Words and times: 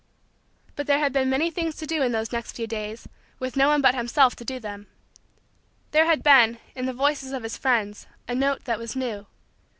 But 0.75 0.87
there 0.87 0.97
had 0.97 1.13
been 1.13 1.29
many 1.29 1.51
things 1.51 1.75
to 1.75 1.85
do 1.85 2.01
in 2.01 2.11
those 2.11 2.31
next 2.31 2.53
few 2.53 2.65
days, 2.65 3.07
with 3.37 3.55
no 3.55 3.67
one 3.67 3.81
but 3.81 3.93
himself 3.93 4.35
to 4.37 4.43
do 4.43 4.59
them. 4.59 4.87
There 5.91 6.05
had 6.07 6.23
been, 6.23 6.57
in 6.73 6.87
the 6.87 6.91
voices 6.93 7.33
of 7.33 7.43
his 7.43 7.55
friends, 7.55 8.07
a 8.27 8.33
note 8.33 8.65
that 8.65 8.79
was 8.79 8.95
new. 8.95 9.27